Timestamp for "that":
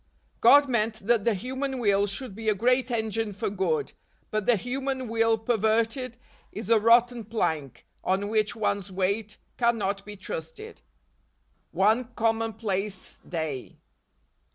1.05-1.25